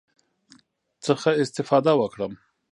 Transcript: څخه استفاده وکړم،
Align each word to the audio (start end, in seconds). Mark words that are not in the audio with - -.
څخه 1.05 1.29
استفاده 1.43 1.91
وکړم، 2.01 2.33